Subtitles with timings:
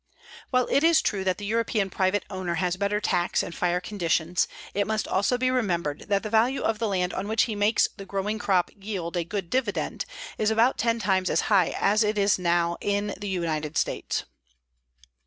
[0.49, 4.47] While it is true that the European private owner has better tax and fire conditions,
[4.73, 7.87] it must also be remembered that the value of the land on which he makes
[7.97, 10.05] the growing crop yield a good dividend
[10.39, 14.23] is about ten times as high as it now is in the United States.